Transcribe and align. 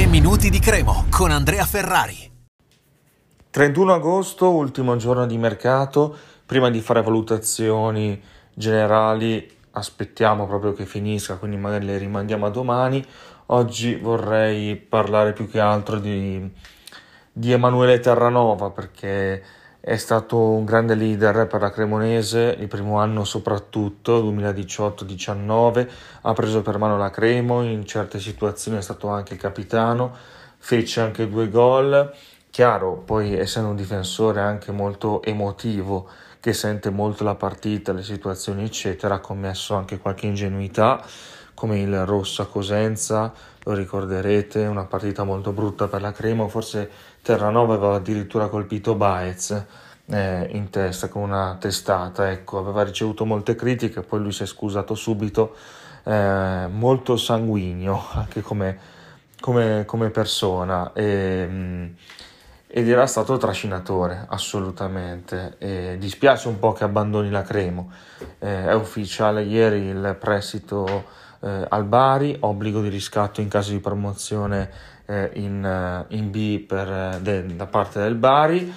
3 0.00 0.08
minuti 0.08 0.48
di 0.48 0.60
Cremo 0.60 1.04
con 1.10 1.30
Andrea 1.30 1.66
Ferrari. 1.66 2.16
31 3.50 3.92
agosto, 3.92 4.50
ultimo 4.50 4.96
giorno 4.96 5.26
di 5.26 5.36
mercato. 5.36 6.16
Prima 6.46 6.70
di 6.70 6.80
fare 6.80 7.02
valutazioni 7.02 8.18
generali, 8.54 9.46
aspettiamo 9.72 10.46
proprio 10.46 10.72
che 10.72 10.86
finisca, 10.86 11.36
quindi 11.36 11.58
magari 11.58 11.84
le 11.84 11.98
rimandiamo 11.98 12.46
a 12.46 12.48
domani. 12.48 13.04
Oggi 13.48 13.96
vorrei 13.96 14.74
parlare 14.76 15.34
più 15.34 15.50
che 15.50 15.60
altro 15.60 15.98
di, 15.98 16.50
di 17.30 17.52
Emanuele 17.52 18.00
Terranova 18.00 18.70
perché 18.70 19.44
è 19.80 19.96
stato 19.96 20.38
un 20.38 20.66
grande 20.66 20.94
leader 20.94 21.46
per 21.46 21.62
la 21.62 21.70
Cremonese, 21.70 22.54
il 22.58 22.68
primo 22.68 22.98
anno 22.98 23.24
soprattutto, 23.24 24.22
2018-19, 24.22 25.88
ha 26.20 26.32
preso 26.34 26.60
per 26.60 26.76
mano 26.76 26.98
la 26.98 27.08
Cremo, 27.08 27.62
in 27.62 27.86
certe 27.86 28.20
situazioni 28.20 28.76
è 28.76 28.82
stato 28.82 29.08
anche 29.08 29.34
il 29.34 29.40
capitano, 29.40 30.14
fece 30.58 31.00
anche 31.00 31.28
due 31.28 31.48
gol, 31.48 32.12
chiaro, 32.50 32.96
poi 32.96 33.38
essendo 33.38 33.70
un 33.70 33.76
difensore 33.76 34.40
anche 34.40 34.70
molto 34.70 35.22
emotivo, 35.22 36.08
che 36.40 36.52
sente 36.52 36.90
molto 36.90 37.24
la 37.24 37.34
partita, 37.34 37.92
le 37.92 38.02
situazioni 38.02 38.64
eccetera, 38.64 39.14
ha 39.14 39.20
commesso 39.20 39.74
anche 39.74 39.98
qualche 39.98 40.26
ingenuità, 40.26 41.02
come 41.60 41.78
il 41.78 42.06
Rossa 42.06 42.46
Cosenza, 42.46 43.34
lo 43.64 43.74
ricorderete, 43.74 44.64
una 44.64 44.86
partita 44.86 45.24
molto 45.24 45.52
brutta 45.52 45.88
per 45.88 46.00
la 46.00 46.10
Cremo, 46.10 46.48
forse 46.48 46.90
Terranova 47.20 47.74
aveva 47.74 47.96
addirittura 47.96 48.48
colpito 48.48 48.94
Baez 48.94 49.66
eh, 50.06 50.48
in 50.52 50.70
testa 50.70 51.08
con 51.08 51.20
una 51.20 51.58
testata, 51.60 52.30
ecco, 52.30 52.60
aveva 52.60 52.82
ricevuto 52.82 53.26
molte 53.26 53.56
critiche, 53.56 54.00
poi 54.00 54.20
lui 54.20 54.32
si 54.32 54.44
è 54.44 54.46
scusato 54.46 54.94
subito, 54.94 55.54
eh, 56.04 56.66
molto 56.70 57.18
sanguigno 57.18 58.06
anche 58.16 58.40
come, 58.40 58.78
come, 59.38 59.84
come 59.84 60.08
persona. 60.08 60.94
E, 60.94 61.46
mm, 61.46 61.86
ed 62.72 62.88
era 62.88 63.06
stato 63.06 63.36
trascinatore 63.36 64.26
assolutamente. 64.28 65.56
E 65.58 65.96
dispiace 65.98 66.48
un 66.48 66.58
po' 66.58 66.72
che 66.72 66.84
abbandoni 66.84 67.30
la 67.30 67.42
Cremo. 67.42 67.90
Eh, 68.38 68.66
è 68.66 68.74
ufficiale 68.74 69.42
ieri 69.42 69.86
il 69.86 70.16
prestito 70.18 71.04
eh, 71.40 71.66
al 71.68 71.84
Bari 71.84 72.36
obbligo 72.40 72.80
di 72.80 72.88
riscatto 72.88 73.40
in 73.40 73.48
caso 73.48 73.72
di 73.72 73.80
promozione 73.80 74.70
eh, 75.06 75.30
in, 75.34 75.64
eh, 75.64 76.14
in, 76.14 76.30
B 76.30 76.60
per, 76.60 76.88
eh, 76.88 77.18
de, 77.20 77.56
da 77.56 77.66
parte 77.66 78.00
del 78.00 78.14
Bari 78.14 78.72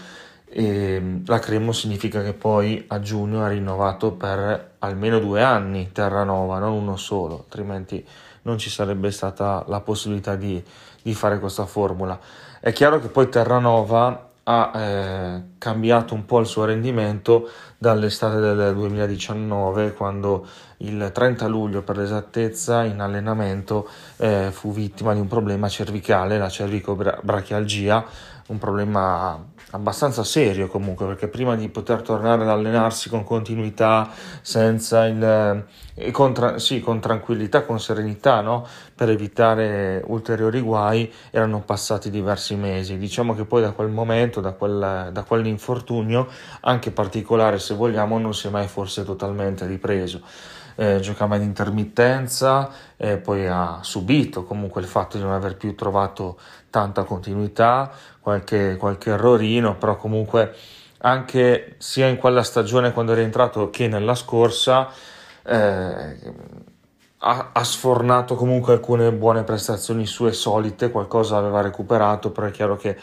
e 0.55 0.99
mm, 0.99 1.23
la 1.25 1.39
Cremo 1.39 1.71
significa 1.71 2.21
che 2.21 2.33
poi 2.33 2.85
a 2.87 2.99
giugno 2.99 3.43
ha 3.43 3.47
rinnovato 3.47 4.11
per 4.11 4.73
almeno 4.79 5.19
due 5.19 5.41
anni 5.41 5.91
Terranova 5.91 6.59
non 6.59 6.73
uno 6.73 6.95
solo 6.95 7.39
altrimenti 7.39 8.05
non 8.43 8.57
ci 8.57 8.69
sarebbe 8.69 9.09
stata 9.11 9.63
la 9.67 9.81
possibilità 9.81 10.35
di, 10.35 10.61
di 11.01 11.13
fare 11.13 11.39
questa 11.39 11.65
formula. 11.65 12.19
È 12.59 12.71
chiaro 12.71 12.99
che 12.99 13.07
poi 13.07 13.29
Terranova 13.29 14.29
ha 14.43 14.71
eh, 14.75 15.43
cambiato 15.57 16.13
un 16.13 16.25
po' 16.25 16.39
il 16.39 16.45
suo 16.45 16.65
rendimento 16.65 17.49
dall'estate 17.83 18.39
del 18.39 18.73
2019 18.75 19.91
quando 19.91 20.47
il 20.77 21.11
30 21.13 21.47
luglio 21.47 21.81
per 21.81 21.97
l'esattezza 21.97 22.85
in 22.85 23.01
allenamento 23.01 23.89
eh, 24.15 24.51
fu 24.51 24.71
vittima 24.71 25.13
di 25.13 25.19
un 25.19 25.27
problema 25.27 25.67
cervicale, 25.67 26.37
la 26.37 26.47
cervicobrachialgia, 26.47 28.05
un 28.47 28.57
problema 28.57 29.51
abbastanza 29.71 30.23
serio 30.23 30.67
comunque 30.67 31.05
perché 31.07 31.27
prima 31.27 31.55
di 31.55 31.67
poter 31.67 32.01
tornare 32.01 32.43
ad 32.43 32.49
allenarsi 32.49 33.09
con 33.09 33.23
continuità 33.23 34.09
senza 34.41 35.05
il 35.07 35.65
e 35.95 36.09
con, 36.09 36.33
tra, 36.33 36.57
sì, 36.57 36.79
con 36.79 36.99
tranquillità 36.99 37.63
con 37.63 37.79
serenità 37.79 38.41
no? 38.41 38.65
per 38.95 39.09
evitare 39.09 40.03
ulteriori 40.07 40.59
guai 40.59 41.11
erano 41.29 41.61
passati 41.61 42.09
diversi 42.09 42.55
mesi 42.55 42.97
diciamo 42.97 43.35
che 43.35 43.45
poi 43.45 43.61
da 43.61 43.71
quel 43.71 43.89
momento 43.89 44.41
da, 44.41 44.51
quel, 44.51 45.09
da 45.11 45.23
quell'infortunio 45.23 46.27
anche 46.61 46.91
particolare 46.91 47.59
se 47.59 47.72
vogliamo 47.73 48.17
non 48.17 48.33
si 48.33 48.47
è 48.47 48.49
mai 48.49 48.67
forse 48.67 49.03
totalmente 49.03 49.65
ripreso. 49.65 50.21
Eh, 50.75 50.99
giocava 51.01 51.35
in 51.35 51.43
intermittenza, 51.43 52.69
eh, 52.97 53.17
poi 53.17 53.47
ha 53.47 53.79
subito 53.81 54.43
comunque 54.43 54.81
il 54.81 54.87
fatto 54.87 55.17
di 55.17 55.23
non 55.23 55.33
aver 55.33 55.55
più 55.55 55.75
trovato 55.75 56.39
tanta 56.69 57.03
continuità, 57.03 57.91
qualche, 58.19 58.75
qualche 58.77 59.11
errorino, 59.11 59.75
però 59.75 59.95
comunque 59.97 60.55
anche 60.99 61.75
sia 61.77 62.07
in 62.07 62.17
quella 62.17 62.43
stagione 62.43 62.93
quando 62.93 63.11
è 63.11 63.15
rientrato 63.15 63.69
che 63.69 63.87
nella 63.87 64.15
scorsa 64.15 64.89
eh, 65.43 66.17
ha, 67.25 67.49
ha, 67.53 67.63
sfornato 67.63 68.35
comunque 68.35 68.73
alcune 68.73 69.11
buone 69.11 69.43
prestazioni 69.43 70.05
sue 70.05 70.31
solite, 70.31 70.91
qualcosa 70.91 71.37
aveva 71.37 71.61
recuperato, 71.61 72.31
però 72.31 72.47
è 72.47 72.51
chiaro 72.51 72.75
che 72.77 72.97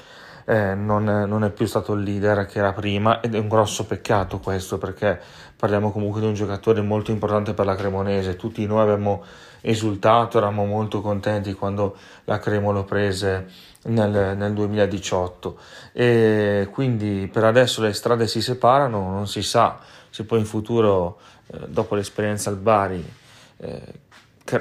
eh, 0.44 0.74
non, 0.74 1.04
non, 1.04 1.44
è 1.44 1.50
più 1.50 1.66
stato 1.66 1.92
il 1.92 2.02
leader 2.02 2.46
che 2.46 2.58
era 2.58 2.72
prima 2.72 3.20
ed 3.20 3.34
è 3.34 3.38
un 3.38 3.48
grosso 3.48 3.84
peccato 3.86 4.38
questo 4.38 4.78
perché 4.78 5.20
parliamo 5.56 5.90
comunque 5.90 6.20
di 6.20 6.26
un 6.26 6.34
giocatore 6.34 6.80
molto 6.80 7.10
importante 7.10 7.52
per 7.52 7.66
la 7.66 7.74
Cremonese, 7.74 8.36
tutti 8.36 8.64
noi 8.66 8.80
abbiamo 8.80 9.22
esultato, 9.60 10.38
eravamo 10.38 10.64
molto 10.64 11.00
contenti 11.02 11.52
quando 11.52 11.96
la 12.24 12.38
Cremo 12.38 12.72
lo 12.72 12.84
prese 12.84 13.46
nel, 13.84 14.36
nel 14.36 14.52
2018 14.54 15.58
e 15.92 16.68
quindi 16.72 17.28
per 17.30 17.44
adesso 17.44 17.82
le 17.82 17.92
strade 17.92 18.26
si 18.26 18.40
separano, 18.40 19.10
non 19.10 19.28
si 19.28 19.42
sa 19.42 19.78
se 20.08 20.24
poi 20.24 20.38
in 20.38 20.46
futuro 20.46 21.18
eh, 21.48 21.66
dopo 21.68 21.94
l'esperienza 21.94 22.50
al 22.50 22.56
Bari 22.56 23.18
eh, 23.58 23.82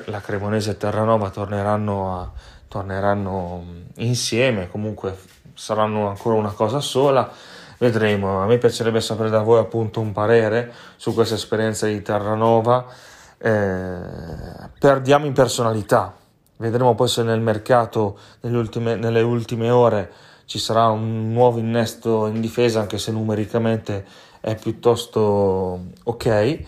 la 0.06 0.22
Cremonese 0.22 0.72
e 0.72 0.78
Terranova 0.78 1.30
torneranno, 1.30 2.20
a, 2.20 2.32
torneranno 2.68 3.66
insieme, 3.96 4.70
comunque 4.70 5.18
saranno 5.60 6.08
ancora 6.08 6.36
una 6.36 6.54
cosa 6.54 6.80
sola. 6.80 7.30
Vedremo, 7.78 8.42
a 8.42 8.46
me 8.46 8.58
piacerebbe 8.58 9.02
sapere 9.02 9.30
da 9.30 9.42
voi 9.42 9.60
appunto 9.60 10.00
un 10.00 10.14
parere 10.14 10.72
su 10.96 11.14
questa 11.14 11.36
esperienza 11.36 11.86
di 11.86 12.02
Terranova. 12.02 12.86
Eh, 13.38 14.00
perdiamo 14.80 15.26
in 15.26 15.34
personalità, 15.34 16.16
vedremo 16.58 16.96
poi 16.96 17.08
se 17.10 17.24
nel 17.24 17.42
mercato 17.42 18.18
nelle 18.42 18.58
ultime, 18.58 18.96
nelle 18.96 19.22
ultime 19.22 19.70
ore 19.70 20.12
ci 20.46 20.60
sarà 20.60 20.88
un 20.88 21.32
nuovo 21.32 21.60
innesto 21.60 22.28
in 22.28 22.42
difesa 22.42 22.80
anche 22.80 22.98
se 22.98 23.12
numericamente 23.12 24.06
è 24.42 24.56
piuttosto 24.56 25.80
ok 26.04 26.26
eh, 26.26 26.66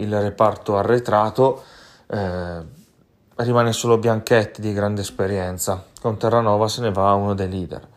il 0.00 0.20
reparto 0.20 0.76
arretrato. 0.76 1.62
Eh, 2.06 2.82
rimane 3.36 3.72
solo 3.72 3.98
Bianchetti 3.98 4.60
di 4.60 4.72
grande 4.72 5.00
esperienza. 5.00 5.84
Con 6.00 6.16
Terranova 6.16 6.68
se 6.68 6.80
ne 6.80 6.92
va 6.92 7.12
uno 7.14 7.34
dei 7.34 7.48
leader 7.48 7.92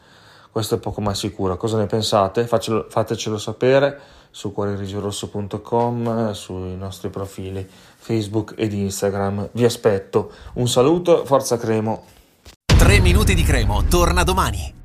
questo 0.58 0.74
è 0.74 0.80
poco 0.80 1.02
ma 1.02 1.14
sicuro. 1.14 1.56
Cosa 1.56 1.78
ne 1.78 1.86
pensate? 1.86 2.48
Fatecelo, 2.48 2.88
fatecelo 2.90 3.38
sapere 3.38 4.00
su 4.32 4.52
cuorerigiorosso.com, 4.52 6.32
sui 6.32 6.76
nostri 6.76 7.10
profili 7.10 7.70
Facebook 7.98 8.56
ed 8.58 8.74
Instagram. 8.74 9.50
Vi 9.52 9.64
aspetto. 9.64 10.32
Un 10.54 10.68
saluto, 10.68 11.26
forza 11.26 11.60
Cremo. 11.60 12.06
3 12.76 13.00
minuti 13.02 13.36
di 13.36 13.44
Cremo, 13.44 13.84
torna 13.84 14.24
domani. 14.24 14.77